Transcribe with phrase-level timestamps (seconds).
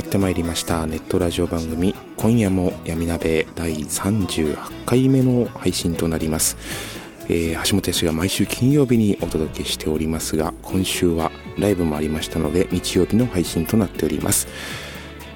[0.00, 6.56] やってまいりましたネットラジオ番組今夜も闇鍋第38回目の配信となります、
[7.28, 14.48] えー橋本康が毎週金曜日にお届けしておりますが今週はライブもありましたので日曜日の配信となっております。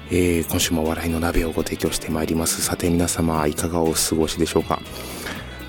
[0.09, 2.63] えー今週も笑いの鍋をご提供してまいります。
[2.63, 4.81] さて皆様いかがお過ごしでしょうか？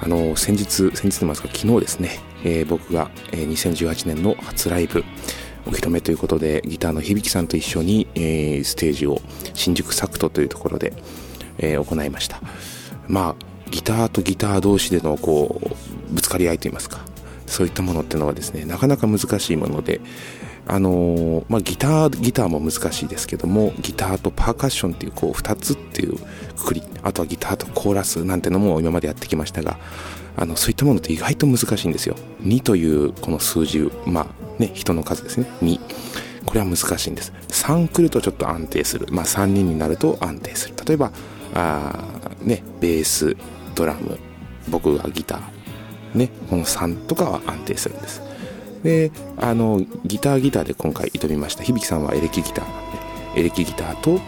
[0.01, 5.05] あの先日先日と言いますか昨日ですね、えー僕が、2018年の初ライブ
[5.67, 9.21] お披露目ということでギターの響さんと一緒に、えーステージを
[9.55, 10.93] 新宿サクトというところで、
[11.59, 12.41] えー行いました。
[13.09, 17.05] まあギターとギター同士でのこうぶつかり合いといいますか
[17.47, 20.01] そういったものっていうのはですねなかなか難しいもので
[20.69, 26.19] あのーまあ、ギターギターも難しいですけどもギターとパーカッションっていうこう2つっていう
[26.57, 29.79] くくりあとはギターとコーラスなんてのも今までやってきましたが
[30.37, 32.17] あのそういったものって意外と難しいんですよ。
[32.43, 34.27] 2というこの数字まあ
[34.61, 35.47] ね人の数ですね。
[35.63, 35.81] 2
[36.45, 37.33] これは難しいんです。
[37.49, 39.07] 3来るとちょっと安定する。
[39.11, 40.75] まあ3人になると安定する。
[40.87, 41.13] 例えば
[41.55, 43.37] あーねベース
[43.75, 44.19] ドラム。
[44.69, 46.19] 僕がギター。
[46.19, 48.23] ねこの3とかは安定するんです。
[48.83, 51.65] であのギターギターで今回挑みました。
[51.65, 52.93] 響さんはエレキギターなん
[53.35, 53.41] で。
[53.41, 54.21] エレキギターと、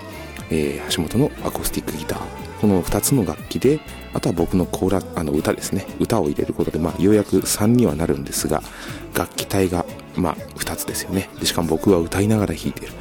[0.51, 2.21] えー橋本のアコースティックギター。
[2.61, 3.81] この2つの楽器で
[4.15, 5.87] あとは僕のコーラあの歌ですね。
[6.01, 8.63] 歌を入れることで、まあ、ようやく3にはなるんですが
[9.15, 9.85] 楽器体が、
[10.17, 11.29] まあ、2つですよね。
[11.41, 12.93] でしかも僕は歌いながら弾いてる。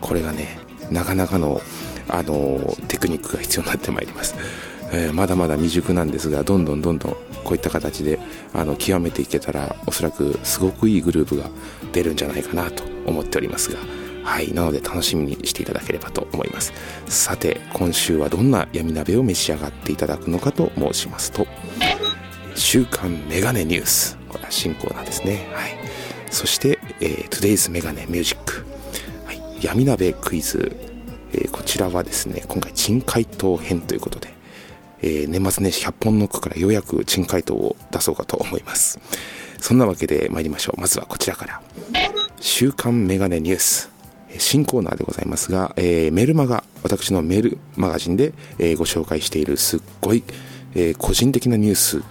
[0.00, 0.58] これがね
[0.90, 1.60] なかなかの
[2.08, 4.34] あのテクニックが必要になってまいります、
[4.92, 7.12] えーまだまだ未熟なんですがどんどんどんどん
[7.44, 8.18] こういった形で
[8.52, 11.48] あの極めていけたらおそらくすごくいいグループが
[11.92, 14.01] 出るんじゃないかなと思っておりますが。
[14.22, 16.72] はいなので楽しみにしていただければと思います。
[17.06, 21.46] さて今週はどんな闇鍋を召し上がっていただくのかと申しますと
[22.54, 24.18] 週刊メガネニュース。
[24.28, 25.48] これは新コーナーですね。
[25.52, 25.82] はい。
[26.30, 28.64] そして、えー、Today's メガネミュージック、
[29.26, 30.74] はい、闇鍋クイズ、
[31.32, 34.32] えーこちらはですね今回珍回答編ということで、
[35.02, 38.98] えー年末年始100本ノックからようやく珍回答を出そうかと思います。
[39.60, 40.80] そんなわけで参りましょう。
[40.80, 41.62] まずはこちらから。
[42.40, 43.91] 週刊メガネニュース。
[44.38, 50.22] 新コーナーでございますが、えーメルマガ私のメールマガジンで、えーご紹介しているすっごい、
[50.74, 52.02] えー個人的なニュース。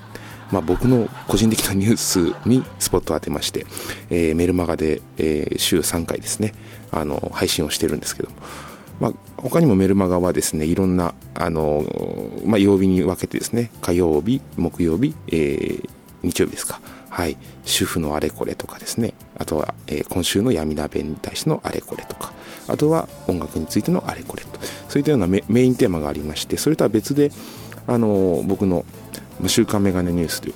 [0.52, 3.66] まあ、僕の個人的なニュースにスポットを当てまして、
[4.10, 6.54] えメルマガで、え週3回ですね
[6.92, 8.36] あの配信をしてるんですけども、
[9.00, 11.86] まあ、他にもメルマガはですねいろんなあの、
[12.46, 15.80] まあ、曜日に分けてですね火曜日木曜日、え
[16.22, 16.82] 日曜日ですか。
[17.12, 17.38] はい。
[17.66, 19.14] 主婦のあれこれとかですね。
[19.38, 22.32] あとは、えー今週の闇鍋に対してのあれこれとか。
[22.68, 24.60] あとは音楽についてのあれこれと。
[24.88, 27.32] そういったようなメインテーマがありましてそれとは別で
[27.88, 28.86] あの僕の
[29.48, 30.54] 週刊メガネニュースという、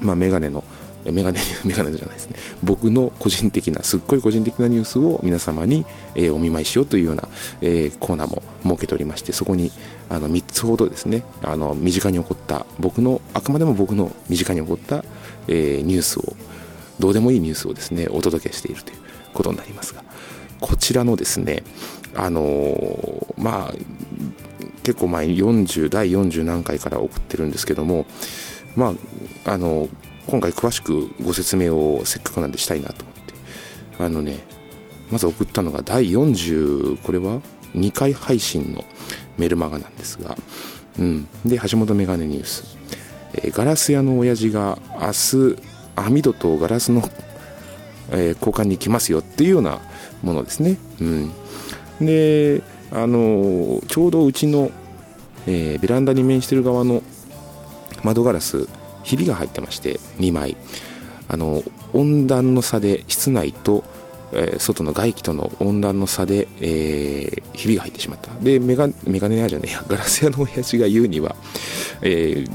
[0.00, 0.62] まあ、メガネの
[1.04, 2.36] メガネ メガネじゃないですね。
[2.62, 7.28] 僕の個人的なすっごい個人的なニュースを皆様に、えーお見舞いしようというような、
[7.62, 9.70] えーコーナーも設けておりましてそこに
[10.10, 15.04] あの3つほどですねあの身近に起こった僕のあくまでも僕の身近に起こった、
[15.48, 16.22] えーニュースを
[16.98, 18.98] どうでもいいニュースをですねお届けしているという
[19.34, 20.02] ことになりますが
[20.60, 21.62] こちらのですね
[22.14, 23.74] あのーまあ
[24.82, 28.06] 結構前40第40何回から送ってるんですけども
[28.74, 28.94] ま
[29.44, 29.88] ああの
[30.26, 33.14] 今回詳しくご説明をせっかくなんでしたいなと思っ
[33.96, 34.38] てあのね
[35.10, 37.40] まず送ったのが第40これは
[37.74, 38.82] ？2回配信の
[39.38, 40.36] メルマガなんですが、
[40.98, 42.76] うん、で橋本メガネニュース、
[43.34, 45.56] えーガラス屋の親父が明日
[45.96, 47.02] 網戸とガラスの、
[48.10, 49.80] えー交換に来ますよっていうような
[50.22, 51.32] ものですね、うん、
[52.00, 54.70] であのちょうどうちの、
[55.46, 57.02] えーベランダに面してる側の
[58.02, 58.68] 窓ガラス
[59.02, 60.56] ひびが入ってまして2枚。
[61.30, 61.62] あの
[61.92, 63.84] 温暖の差で室内と、
[64.32, 68.30] えー、外の外気との温暖の差で、えー、ひびが入ってしまった。
[68.42, 69.84] でメガメガネ屋じゃねえや。
[69.88, 71.36] ガラス屋の親父が言うには、
[72.02, 72.50] えー、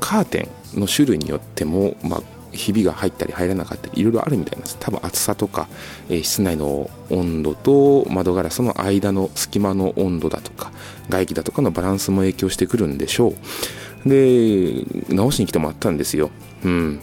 [0.00, 2.22] カーテンの種類によっても、まあ、
[2.52, 4.76] ひびが入ったり入らなかったりいろいろあるみたいなんです。
[4.78, 5.68] 多分厚さとか、
[6.08, 10.72] えー、室内の温度と窓ガラスの間の隙間の温度だとか
[11.08, 14.08] 外気だとかのバランスも影響してくるんでしょう。
[14.08, 16.30] で直しに来てもらったんですよ。
[16.64, 17.00] うん。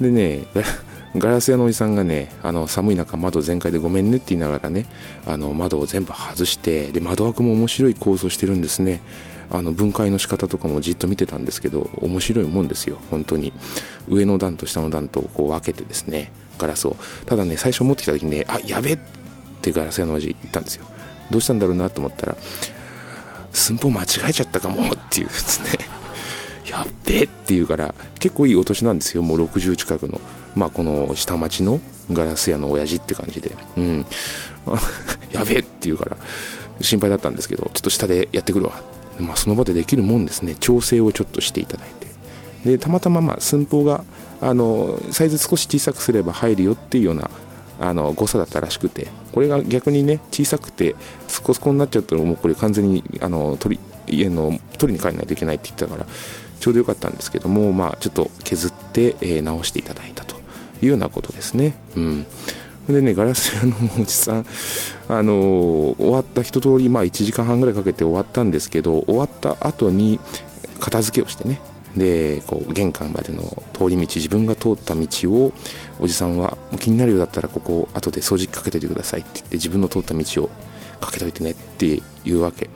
[0.00, 0.44] でね
[1.16, 4.86] ガラス屋のおじさんがねあの寒い中窓全開でごめんねって言いながらね
[5.26, 9.00] あの窓を全部外してで窓枠も面白い構造してるんですね。
[9.50, 13.52] あの分解の仕方とかもじっと見てたんですけど面白いもんですよ本当に。
[14.08, 16.96] 上の段と下の段とこう分けてですねガラスを。
[17.26, 18.98] ただね最初持ってきた時にねあやべっ
[19.60, 20.86] てガラス屋のおじ言ったんですよ。
[21.30, 22.36] どうしたんだろうなと思ったら
[23.52, 25.68] 寸法間違えちゃったかもっていうですね。
[26.70, 30.18] やっべって言うから結構いいお年なんですよもう60近くの。
[30.54, 31.80] まあこの下町の
[32.12, 34.06] ガラス屋の親父って感じでうん。
[35.32, 36.16] やべえって言うから
[36.80, 38.80] 心配だったんですけどちょっと下でやってくるわ。
[39.18, 40.56] まあ、その場でできるもんですね。
[40.58, 42.02] 調整をちょっとしていただいて。
[42.64, 44.04] でたまたままあ寸法が
[44.40, 47.30] あのサイズ少し小さくすれば入るよっていうような
[47.80, 50.94] あの誤差だったらしくてこれが逆にね小さくて
[51.26, 53.78] そこそこになっちゃったらもうこれ完全にあの取
[54.08, 56.06] り家の取りに帰らないといけないって言ってたから
[56.60, 60.41] ちょうどよかったんですけどもまあちょっと削って、えー、直していただいたと。
[60.82, 61.74] いうようなことですね。
[61.96, 62.26] うん。
[62.88, 64.46] でねガラス屋のおじさん
[65.08, 70.18] あの終わった一通りまあ1時間半ぐらいかけて終わったんですけど終わった後に
[70.80, 71.60] 片付けをしてね。
[71.96, 73.42] でこう玄関までの
[73.74, 75.52] 通り道自分が通った道を
[76.00, 80.50] おじさんは気になるようだったらここ後で掃除機かけておいてくださいって言って自分の通った道を
[81.02, 82.00] かけといてねってい
[82.30, 82.70] うわけ。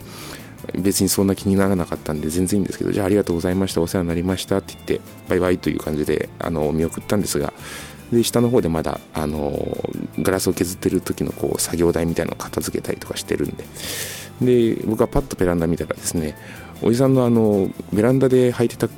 [0.74, 7.52] 別にそんな気にならなかったんで全然いいんですけどじゃあありがとうございましたお世話になりましたって言ってバイバイという感じであの見送ったんですが
[8.12, 9.52] で下の方でまだあの
[10.20, 13.64] ガラスを削ってる時のこう作業台みたいなのを片付けたりとかしてるんで。
[14.40, 16.36] で僕はパッとベランダ見たらですね
[16.82, 18.88] おじさんのあのベランダで履いてた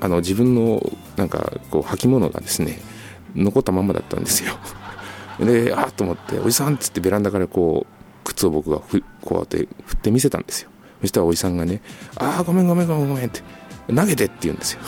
[0.00, 0.82] あの自分の
[1.16, 2.78] なんかこう履物がですね
[3.34, 4.54] 残ったままだったんですよ。
[5.40, 10.70] であっと思って「おじさん」っつってベランダからこう靴を僕がふこうやって振って見せたんですよ。
[11.00, 11.80] そしたらおじさんがね
[12.16, 13.40] 「ああごめんごめんごめんごめん」って
[13.94, 14.80] 「投げて」って言うんですよ。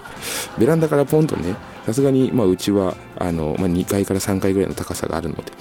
[0.58, 1.54] ベランダからポンとね
[1.90, 5.52] さすがに、まあ、うちはあの、まあ、2階から3階ぐらいの高さがあるので。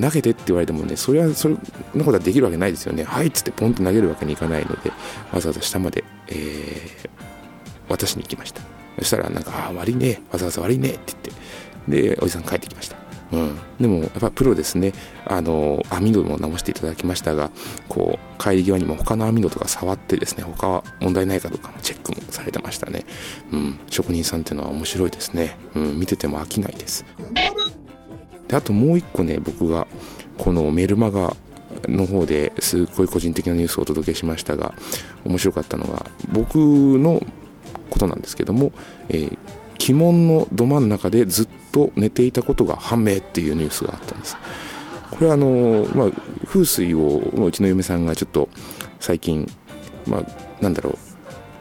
[0.00, 1.54] 投げてって言われてもねそれはそれ
[1.94, 3.04] のことはできるわけないですよね。
[3.04, 4.92] はいっつってポンと投げるわけにいかないので
[5.32, 7.08] わざわざ下まで、えー、
[7.88, 8.60] 渡しに行きました。
[8.98, 10.20] そしたらなんか「ああ悪いね。
[10.30, 12.12] わざわざ悪いね」って言って。
[12.12, 12.96] でおじさん帰ってきました。
[13.32, 14.92] うん、でもやっぱプロですね。
[15.26, 17.50] あの網戸も直していただきましたが
[17.88, 23.04] こう帰り際にも他の網戸とか触ってですね他は問題ないかどうかもチェックもされてましたね、
[23.52, 27.04] うん、職人さんっていうのは面白いですね、うん、見てても飽きないです。
[28.46, 29.88] であともう一個ね僕が
[30.38, 31.34] このメルマガ
[31.88, 34.74] の方ですっごい個人的なニュースをお届けしましたが
[35.24, 37.20] 面白かったのが僕の
[37.90, 38.72] ことなんですけども、
[39.08, 39.38] えー、
[39.80, 44.36] 鬼門のど真ん中でずっと寝ていたことが判明っていうニュースがあったんです。
[45.10, 46.10] これはあの、まあ、
[46.46, 48.48] 風水をうちの嫁さんがちょっと
[49.00, 49.50] 最近、
[50.06, 50.98] まあ、なんだろう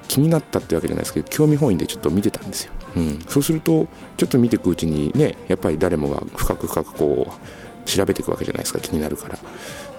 [0.07, 9.37] 気になったってわけじゃないですけど興味本位でちょっと見てたんですよ、うん、そうするとちょっと見ていくうちにねやっぱり誰もが深く深くこう調べていくわけじゃないですか気になるから。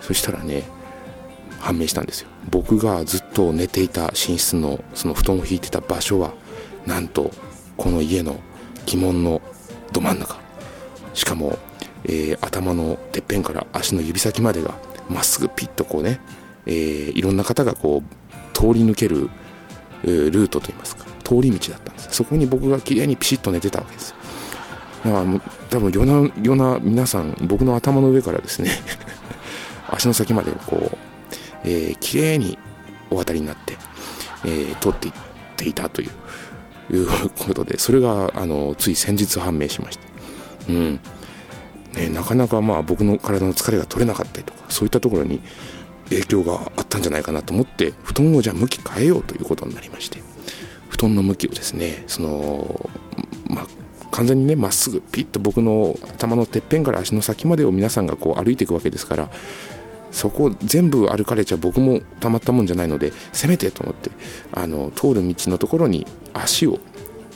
[0.06, 0.62] そしたらね
[1.58, 2.28] 判明したんですよ。
[2.48, 6.32] 僕がずっと寝ていた寝室のその布団を引いてた場所は
[6.86, 7.32] なんと
[7.76, 8.40] この家の
[8.88, 9.40] 鬼門の
[9.92, 10.36] ど真ん中。
[11.14, 11.58] しかも、
[12.04, 14.74] えー、頭のてっぺんから足の指先までが
[15.08, 16.20] まっすぐピッとこうね、
[16.66, 19.30] えー、いろんな方がこう通り抜ける、
[20.04, 22.08] えー、ルートといいますか通り道だったんです。
[22.12, 24.14] そこに僕が綺麗にピシッと寝てたわけです。
[25.04, 25.40] だから
[25.70, 28.70] 多分夜な夜な皆さん僕の頭の上からですね
[29.88, 30.98] 足の先までこう、
[31.64, 32.58] えー、綺麗に
[33.10, 33.76] お渡りになって、
[34.44, 35.14] えー、通っていっ
[35.56, 36.10] ていたという
[36.90, 40.02] いうことでそれがあのつい先日判明しました、
[40.68, 41.00] うん。
[41.96, 45.40] ね、なかなかまあ僕の体の疲れが取れなかったりとかそういったところに
[46.10, 50.20] 影響があったんじゃないかなと思って布団をじゃあ向き変えようということになりまして
[50.88, 52.90] 布団の向きをですねその
[53.48, 53.66] まあ
[54.10, 59.30] 完全にねまっすぐピッと僕の頭のてっぺんから足の先までを皆さんがこう歩いていくわけですから
[60.10, 64.10] そこ全部歩かれちゃ僕もたまったもんじゃないのでせめてと思って
[64.52, 66.78] あの通る道のところに足を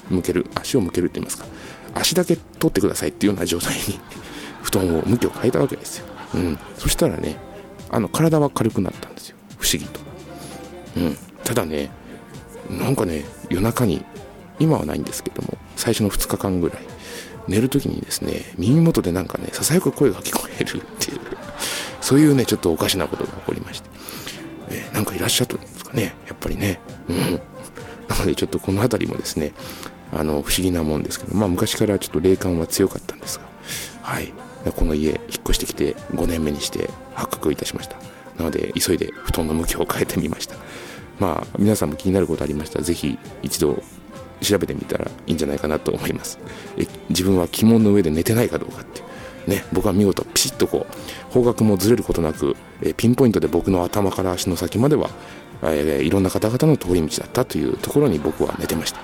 [0.08, 1.46] 向ける足を向けるって言いますか
[1.94, 4.00] 足だけ取ってくださいっていうような状態に
[4.62, 7.36] 布団を向きを変えたわけですよ、うん、そしたらね
[7.90, 9.36] あの体は軽くなったんですよ。
[9.58, 10.00] 不思議と、
[10.96, 11.90] うん、ただね
[12.70, 14.04] なんかね夜中に
[14.60, 16.78] 今はないんですけども最初の2日間ぐらい
[17.48, 21.20] 寝る時にですね耳元でなんかねささやく声が聞こえるっていう。
[22.10, 23.88] そういうねちょっとおかしなことが起こりまして、
[24.70, 26.16] えー、なんかいらっしゃったんですかね。
[26.26, 26.80] やっぱりね。
[27.08, 27.16] うん。
[28.08, 29.52] なのでちょっとこの辺りもですね
[30.12, 33.44] あの不思議なもんですけどまあ昔からちょっと霊感は強かったんですが。
[34.02, 34.32] はい。
[34.74, 37.94] この家引っ越してきて5年目にして発覚いたしました。
[38.36, 40.56] なので急いで布団の向きを変えてみました。
[41.20, 43.80] まあ皆さんも気になることありましたら是非一度
[44.40, 46.40] 調べてみたらいいんじゃないかなと思います。
[46.76, 49.09] え自分は鬼門の上で寝てないかどうかっていう。
[49.47, 55.11] ね僕は見事ピシッとこう方角もずれることなくえピンポイントで僕の頭から足の先までは、
[55.62, 59.00] えー、いろんな方々の通り道だったというところに僕は寝てました。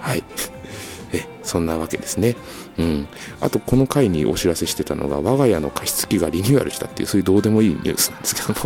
[0.00, 0.24] はい。
[1.12, 2.36] えそんなわけですね。
[2.78, 3.08] うん。
[3.40, 8.56] あとこの回にお知らせしてたのが我が家の加湿器がリニューアルしたっていうそういうどうでもいいニュースなんですけども。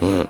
[0.02, 0.28] うん。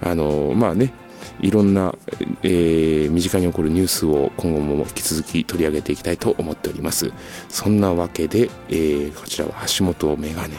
[0.00, 0.92] あのまあね
[1.40, 1.94] いろんな、
[2.42, 7.12] えー、身近に起こるニュースを今後も引き続き取り上げていきたいと思っております。
[7.48, 10.54] そんなわけで、えー、こちらは橋本メガネ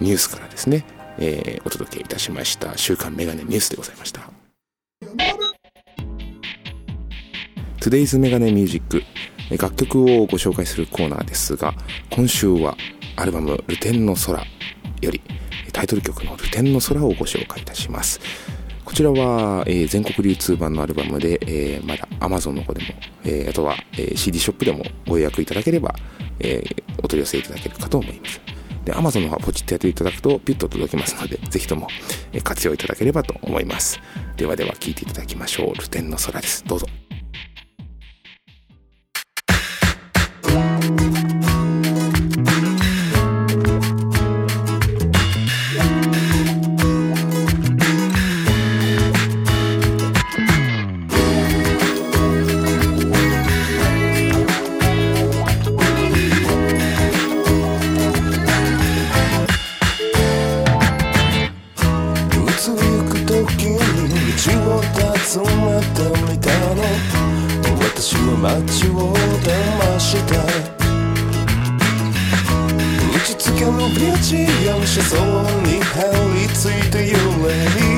[0.00, 0.84] ニュースからですね、
[1.18, 2.76] えー、お届けいたしました。
[2.76, 4.30] 週刊メガネニュースでございました。
[7.80, 9.02] Today's メガネミュージック
[9.56, 11.72] 楽曲をご紹介するコーナーですが
[12.10, 12.76] 今週は
[13.14, 14.44] アルバム「ルテンの空」
[15.00, 15.22] より
[15.72, 18.20] タイトル曲の「ルテンの空」をご紹介いたします。
[18.86, 22.86] こちらは、えー、全国流通版のアルバムで、えー、まだ Amazon の方でも、
[23.24, 25.92] えー、あとは、え、CD ショップでもご予約いただければ、
[26.38, 26.62] え、
[26.98, 28.40] お取り寄せいただけるかと思います。
[28.84, 31.88] で、Amazon の方はポチッとやっていただくとピュッと届きますので、ぜひとも
[32.32, 34.00] え活用いただければと思います。
[34.36, 35.74] ではでは聴いていただきましょう。
[35.74, 36.64] ルテンの空です。
[36.64, 36.86] どうぞ。
[74.26, 74.34] 幸
[74.84, 75.20] せそう
[75.62, 76.02] に張
[76.34, 77.16] り付いて揺
[77.46, 77.96] れる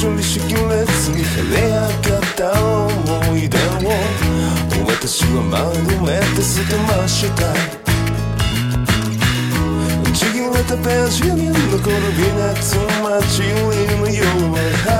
[0.00, 3.92] 処理しきれずに晴れ上がった思い出を。
[4.88, 5.60] 私は丸
[6.00, 7.52] めて捨てました。
[10.14, 13.52] ちぎれたページに残る微熱ツ街り
[13.98, 14.99] のよう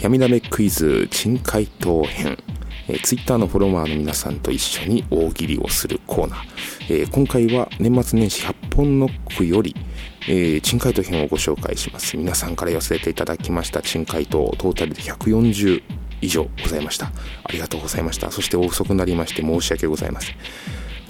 [0.00, 2.38] 闇鍋クイズ珍回答編。
[2.88, 9.76] えー、ツイッターのフォロワーの皆さんと一緒に大喜利をするコーナー、えー、今回は年末年始100本ノックより、
[10.26, 12.16] えー、珍回答編をご紹介します。
[12.16, 15.82] 皆さんから寄せていただきました珍回答トータルで140
[16.22, 17.12] 以上ございました。
[17.44, 18.30] ありがとうございました。
[18.30, 20.36] そしてお遅くなりまして申し訳ございません。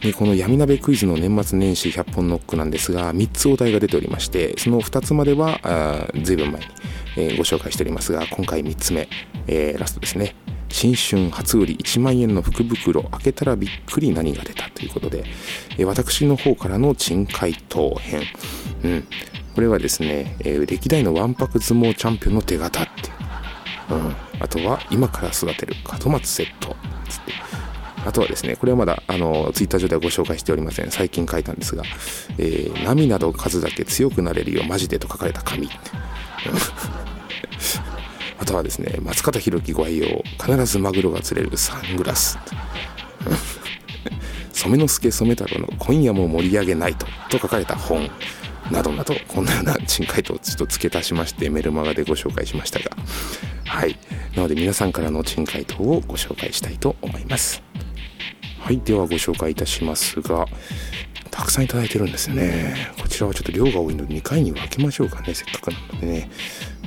[0.01, 6.67] でこの闇鍋クイズの年末年始100本ノックなんですが3つお題が出ておりましてその2つまではあ随分前に、
[7.17, 9.09] えー、ご紹介しておりますが今回3つ目、
[9.47, 10.35] えー、ラストですね。
[10.73, 15.25] 新春初売り1万円の福袋開けたらびっくり何が出たということで、
[15.77, 18.23] えー、私の方からの珍回答編、
[18.85, 19.05] うん、
[19.57, 22.91] これはですね、えー、歴代のわんぱく相撲チャンピオンの手形って
[23.95, 26.77] いう、うん、あとは今から育てる門松セット。
[27.09, 27.50] つって。
[28.05, 30.91] あとはですね、これはまだ、あの、ツイッター上ではご紹介しておりません。
[30.91, 31.83] 最近書いたんですが、
[32.39, 35.69] えー、波など数だけ強くなれるよ、マジでと書かれた紙。
[38.39, 42.39] あとはですね、松方弘樹ご愛用、必ずマグロが釣れるサングラス。
[44.53, 48.11] 染之助染太郎の今夜も盛り上げないと、と書かれた本。
[48.71, 52.97] などなど、こんなような珍回答をちょっと付け足しましてメルマガでご紹介しましたが、
[53.65, 53.99] はい。
[54.37, 57.70] なので皆さんからの珍回答をご紹介したいと思います。
[58.61, 60.47] はい、ではご紹介いたしますが、
[61.31, 62.93] たくさんいただいてるんですね。
[63.01, 66.31] こちらはちょっと量が多いので2回に分けましょうかね、せっかくなのでね。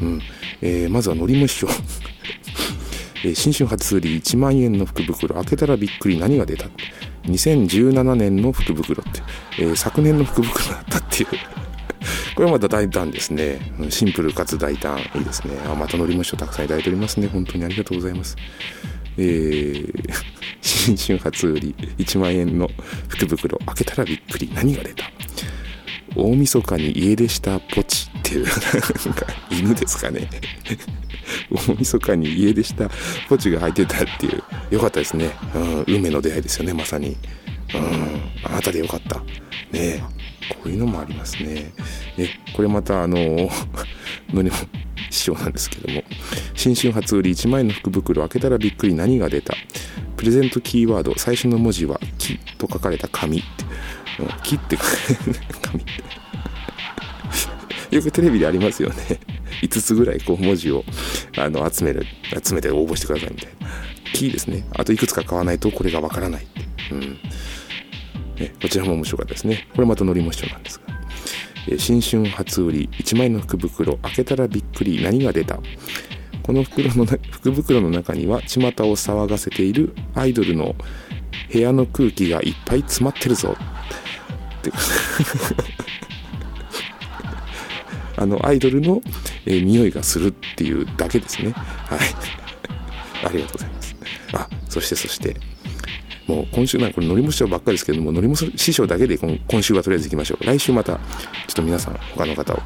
[0.02, 0.22] うん。
[0.62, 1.70] えー、まずはのりむしを
[3.26, 6.70] え、新春初売り1万円の福袋、開けたらびっくり何が出た
[7.26, 9.22] 2017年の福袋って、
[9.60, 11.30] えー、昨年の福袋だったっていう
[12.36, 13.60] これはまた大胆ですね。
[13.90, 15.00] シンプルかつ大胆。
[15.16, 15.56] いいですね。
[15.66, 17.28] あ、またのりむしをたくさんいただいておりますね。
[17.28, 18.36] 本当にありがとうございます。
[19.18, 20.14] えー、
[20.62, 22.70] 新春初売り1万円の
[23.08, 25.06] 福袋開けたらびっくり何が出た？
[26.16, 28.54] 大晦日に家出したポチっていうなん
[29.16, 30.30] か犬ですかね。
[31.50, 32.90] 大晦日に家出した
[33.28, 37.16] ポチが入ってたっていうよかったですね、うん、運命の出会いですよねまさに、
[37.74, 39.22] うん、あなたでよかった。
[39.72, 40.04] ね
[40.50, 41.74] こういうのもありますね。
[42.18, 43.18] えこれまたあの
[44.30, 44.44] の
[45.10, 46.04] 師匠なんですけども
[46.56, 49.54] 新春初売り1万円の福袋開けたらびっくり何が出た。
[50.18, 53.48] プレゼントキーワード最初の文字は「木」と書かれた紙って
[54.44, 54.78] 「木」って
[55.62, 55.92] 紙って
[57.96, 59.20] よくテレビでありますよね。
[59.62, 60.86] 5つぐらいこう文字を
[61.38, 62.06] あの集める
[62.44, 63.68] 集めて応募してくださいみたいな。
[64.14, 64.66] キーですね。
[64.72, 66.48] あといくつか買わないとこれがわからない、
[66.92, 67.00] うん。
[68.40, 69.68] ね、こちらも面白かったですね。
[69.76, 70.93] これまたのりも一緒なんですが。
[71.78, 75.60] 新春初売り1枚の福袋開けたらびっくり何が出た？
[76.44, 80.76] この袋の福袋の中には巷を騒がせているアイドルの
[81.52, 83.56] 部屋の空気がいっぱい詰まってるぞ。
[83.56, 84.72] って。
[88.16, 89.02] あのアイドルの、
[89.46, 91.52] えー、匂いがするっていうだけですね。
[91.52, 92.00] はい。
[93.26, 93.96] ありがとうございます。
[94.34, 95.53] あそしてそして。
[96.28, 100.46] もう今週なんかこれ乗り師匠ばっかりですけども乗り師匠だけで今週はとりあえず行きましょう。
[100.46, 101.00] 来週またちょ
[101.52, 102.60] っと皆さん他の方を、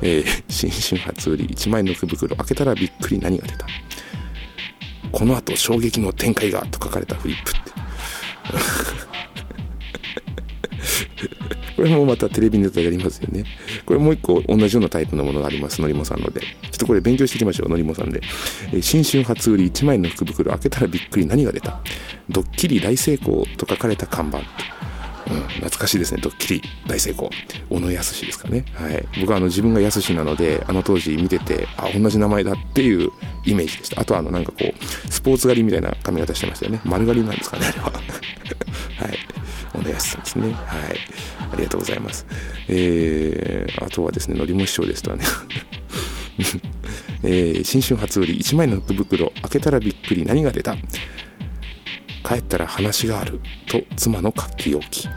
[0.00, 3.66] えー、 新春初売り1枚の福袋開けたらびっくり何が出た。
[5.10, 9.01] この後衝撃の展開がと書かれたフリップって。
[11.76, 13.44] これもまたテレビネタやりますよね。
[13.86, 16.40] これもう一個同じようなタイプのものがあります、のりもさんので。
[16.40, 18.20] ちょっとこれ勉強していきましょう、のりもさんで。
[18.72, 21.80] えー、新春初売り1枚の福袋開けたらびっくり何が出た？
[22.28, 24.42] ドッキリ大成功と書かれた看板。
[25.30, 26.20] うん、懐かしいですね。
[26.20, 27.30] ドッキリ大成功。
[27.70, 28.64] 小野康ですかね。
[28.74, 29.06] はい。
[29.20, 33.10] 僕はあの自分が康なので、あの当時見てて、あ、同じ名前だっていう
[33.46, 34.00] イメージでした。
[34.00, 36.80] あとはあのなんかこう、スポーツ狩りみたいな髪型してましたよね。
[36.84, 37.92] 丸刈りなんですかね、あれは。
[39.82, 39.88] はい。
[39.88, 40.52] 小野康さんですね。
[40.52, 40.54] はい。
[41.52, 42.26] ありがとうございます。
[42.68, 45.24] えー、あとはですね、のりも師匠ですとはね。
[47.24, 50.76] えー、新春初売り1枚の福袋開けたらびっくり何が出た？
[52.24, 55.08] 帰ったら話があると妻の書き置き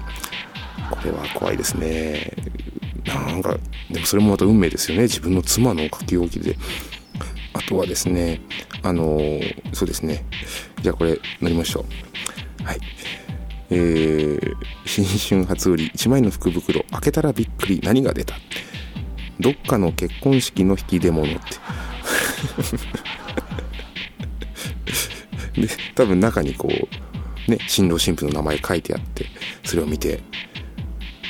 [0.90, 2.32] これは怖いですね
[3.06, 3.58] なんか
[3.90, 6.58] でもそれもまた運命ですよね自分の妻の書き置きで
[7.54, 8.42] あとはですね
[8.84, 9.20] あの、
[9.74, 10.26] そうですね
[10.82, 11.86] じゃあこれ乗りましょ
[12.62, 12.80] うはい
[13.70, 18.36] えー、新春初売り1枚の福袋開けたらびっくり何が出た？
[19.40, 21.42] どっかの結婚式の引き出物って。
[25.62, 29.26] で多分中にこうね新郎新婦の名前書いてあって
[29.64, 30.22] それを見て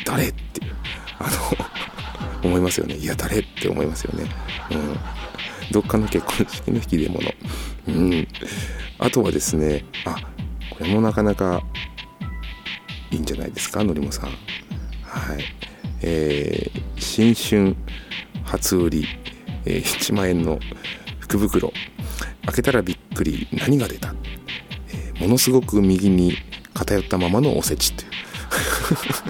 [0.06, 0.62] 誰って
[1.20, 1.30] あ
[2.44, 2.96] の思いますよね。
[2.96, 4.30] いや誰って思いますよね。
[4.72, 4.98] うん。
[5.72, 7.34] どっかの結婚式の引き出物。
[7.88, 8.28] うん。
[9.00, 10.16] あとはですねあ
[10.70, 11.64] これもなかなか
[13.12, 14.30] いいんじゃないですかのりもさん。
[15.04, 15.44] はい。
[16.02, 17.76] えー、新春
[18.44, 19.08] 初売り、
[19.66, 20.60] えー、1万円の
[21.20, 21.72] 福袋。
[22.46, 24.14] 開けたらびっくり何が出た、
[24.90, 26.34] えー、ものすごく右に
[26.74, 28.12] 偏ったままのおせちっていう。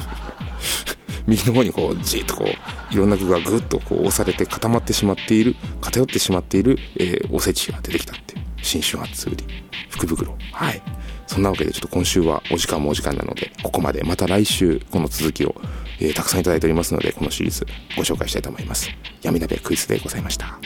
[1.27, 8.45] 右の方にこうじっとこういろんな具がぐっとこう押されて固まってしまっている偏ってしまっている、えー、おせちが出てきたっていう。
[8.61, 9.45] 新春初売り
[9.89, 10.35] 福袋。
[10.51, 10.81] はい。
[11.27, 15.55] そんなわけでちょっと今週はお時間もお時間なのでここまでまた来週この続きを、
[15.99, 18.89] えー、たくさんいただいておりますのでこのシリーズご紹介したいと思います。
[19.21, 20.59] 闇鍋クイズでございました。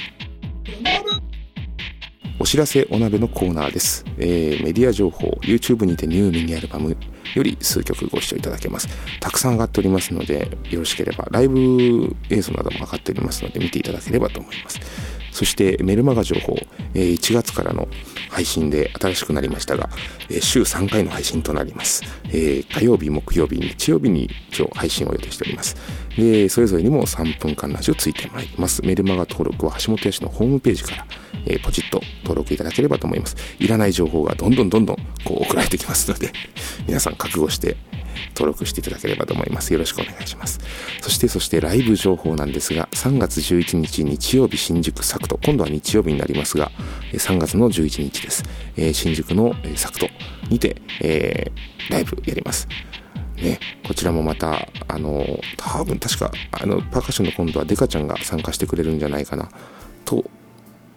[2.41, 6.95] お知らせお鍋のコーナーです、えー、メディア情報 YouTube にてニューミニアルバム
[7.35, 8.87] より数曲ご視聴いただけます。
[9.19, 14.79] たくさん上がっておりますのでよろしければライブ映像なども上がっておりますので見ていただければと思います。
[15.31, 16.57] そしてメルマガ情報、
[16.93, 17.87] えー、1月からの
[18.29, 19.89] 配信で新しくなりましたが、
[20.29, 25.75] えー、週3回の配信となります、えー、火曜日木曜日日曜日に今日配信を予定しております。
[26.17, 28.85] でそれぞれにも3分間ラジオついてまいります。
[28.85, 31.05] メルマガ登録は橋本屋氏のホームページから
[31.45, 33.36] えー、ポチッと登録いただければと思います。
[33.60, 36.32] いらない情報がどんどんどんどんこう送られてきますので、
[36.88, 37.78] 皆さん覚悟して
[38.36, 39.73] 登録していただければと思います。
[39.73, 40.60] よろしくお願いします。
[41.02, 46.71] そして、そしてライブ情報なんですが、3月11日日曜日新宿サクト、今度は日曜日になりますが、
[47.13, 48.43] 3月の11日です。
[48.75, 50.08] えー、新宿のサクト
[50.49, 52.67] にて、えー、ライブやります。
[53.41, 59.49] ね、こちらもまた、あの、多分確か、あの、パーカッションの今度はデカちゃんが参加してくれるんじゃないかな、
[60.04, 60.25] と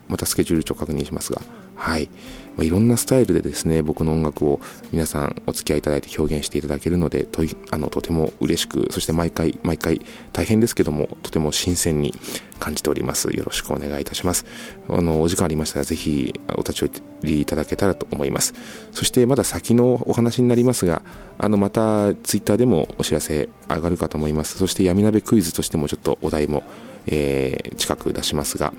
[0.09, 1.43] またスケジュール帳確認しますが、
[1.75, 2.09] はい。
[2.57, 4.61] まあ、いろんなスタイルでですね、僕の音楽を
[4.93, 10.01] 皆さんお付き合いいただいて表現していただけるので、とあのとても嬉しく、そして毎回、毎回
[10.33, 12.15] 大変ですけども、とても新鮮に
[12.61, 13.35] 感じております。
[13.35, 14.45] よろしくお願いいたします。
[14.89, 16.91] あの、お時間ありましたら、ぜひお立ち寄
[17.23, 18.55] りいただけたらと思います。
[18.93, 21.03] そしてまだ先のお話になりますが、
[21.39, 24.59] あの、またツイッターでもお知らせ上がるかと思います。
[24.59, 26.63] そして闇鍋クイズとしてもちょっとお題も、
[27.07, 28.73] えー、近く出しますが、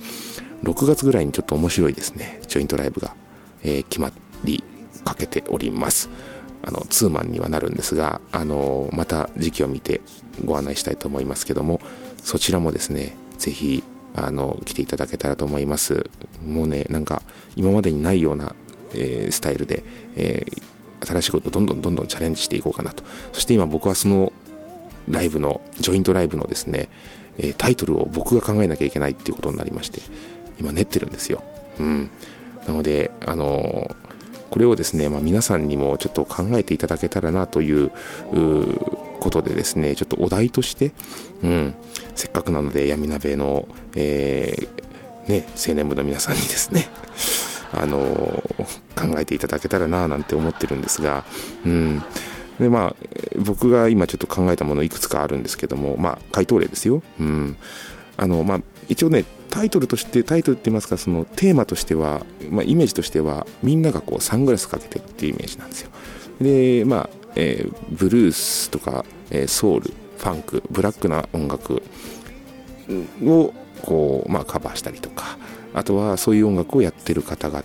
[0.64, 3.16] 6月ぐらいにちょっと面白いですね、ジョイントライブが、
[3.64, 4.12] えー、決ま
[4.44, 4.64] り
[5.04, 6.10] かけております。
[6.66, 10.02] あの、ツーマンにはなるんですが、あの、また時期を見て
[10.46, 11.82] ご案内したいと思いますけども、
[12.18, 13.84] そちらもですね、ぜひ、
[14.16, 16.10] あの、来ていただけたらと思います。
[16.46, 17.22] もうね、なんか、
[17.58, 18.56] 今までにないような、
[18.94, 19.84] えー、スタイルで、
[20.16, 23.04] えー、新しいことをどんどんどんどんチャレンジしていこうかなと。
[23.34, 24.32] そして今僕はその
[25.10, 26.88] ライブの、ジョイントライブのですね、
[27.38, 30.02] えタイトルを僕が考えなきゃいけないっていうことになりまして、
[30.60, 31.44] 今練ってるんですよ。
[31.80, 32.10] うん。
[32.68, 33.96] なので、あの
[34.50, 37.92] これをですね、まあ、皆さんにもちょっと考えていただけたらなという
[39.20, 40.92] ことでですね、ちょっとお題として、
[41.42, 41.74] うん、
[42.14, 46.88] せっかくなので闇鍋の、えー、ね、青年部の皆さんにですね、
[47.74, 47.98] あの
[48.96, 51.26] 考えていただけたらななんて思ってるんですが、
[51.66, 52.04] うん。
[52.60, 52.96] で、まあ、
[53.40, 57.02] 僕が今ちょっと考えたものいくつかあるんですけども、まあ、回答例ですよ。
[57.20, 57.58] うん。
[58.18, 65.92] あの、まあ、一応ね、タイトルとして、タイトルって言いますか、そのテーマとしては、まあ、イメージとしては、みんながこうサングラスかけてるっていうイメージなんですよ。
[66.42, 71.84] で、まあ、えー、ブルースとか、えー、ソウル、ファンク、ブラックな音楽
[73.24, 75.38] をこう、まあ、カバーしたりとか、
[75.76, 77.62] あとはそういう音楽をやってる方々、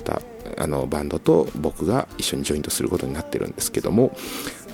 [0.58, 4.16] あのバンドと僕が一緒にジョイントすることになってるんですけども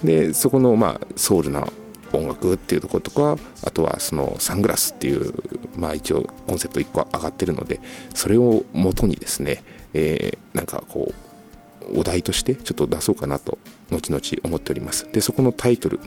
[0.02, 1.68] でそこのまあソウルな
[2.16, 5.34] 音楽っていうところとかあとはそのサングラスっていう
[5.76, 7.80] まあ一応コンセプト1個上がってるので
[8.14, 13.58] それを元にですね、えー、なんかこうお題としてちょっと出そうかなと
[13.90, 15.10] 後々思っております。
[15.12, 16.00] でそこのタイトル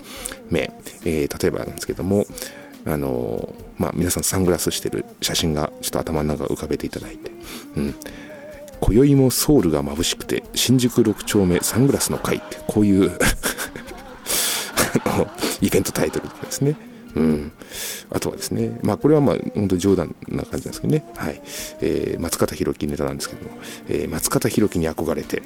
[0.49, 0.71] 名、
[1.05, 2.25] えー、例えばなんですけども
[2.85, 7.31] あのまあ皆さんサングラスしてる写真がちょっと頭の中浮かべていただいて
[7.75, 7.95] うん。
[8.79, 13.11] 今宵もソウルが眩しくて新宿6丁目サングラスの会ってこういう
[15.05, 15.27] あの
[15.61, 16.75] イベントタイトルとかですね。
[17.15, 17.51] うん。
[18.11, 21.03] あとはですね、まあこれはまあ本当冗談な感じなんですけどね。
[21.15, 21.41] はい。
[21.81, 23.57] えー、松方弘樹ネタなんですけども、
[23.89, 25.41] えー、松方弘樹に憧れて、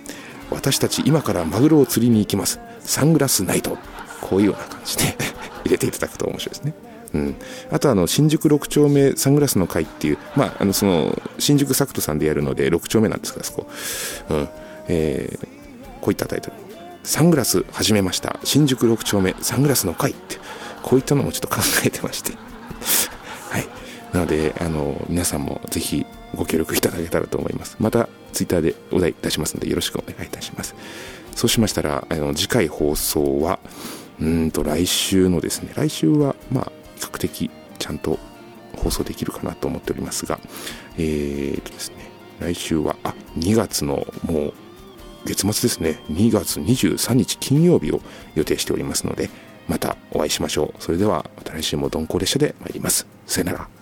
[0.49, 2.59] 私たち今からマグロを釣りに行きます。
[2.81, 3.77] サングラスナイト。
[4.21, 5.03] こういうような感じで
[5.65, 6.73] 入れていただくと面白いですね。
[7.13, 7.35] うん、
[7.71, 13.67] あとあの新宿6丁目サングラスの会っていう、まあ、あのその新宿サクトさんでやるので6丁目なんですがそこ、
[14.29, 14.47] うん
[14.87, 15.47] えー、
[15.99, 16.70] こういったタイトル
[17.03, 18.39] サングラス始めました。
[18.43, 20.37] 新宿6丁目サングラスの会って
[20.83, 22.33] こういったのもちょっと考えてまして。
[23.49, 23.67] はい。
[24.13, 27.75] なのであの皆さんもぜひご協力いただけたらと思います。
[27.79, 30.75] またツイッターでお題出しますのでよろしくお願いいたします。
[31.35, 33.59] そうしましたらあの次回放送は
[34.19, 38.19] うんと来週のですね来週はまあ比較的ちゃんと
[38.77, 40.39] 放送できるかなと思っておりますが
[40.97, 41.95] えーとですね
[42.39, 44.53] 来週はあ2月のもう
[45.25, 48.01] 月末ですね、2月23日金曜日を
[48.35, 49.29] 予定しておりますので、
[49.67, 50.83] またお会いしましょう。
[50.83, 53.07] それでは、また来週も鈍行列車で参ります。
[53.25, 53.80] さよなら。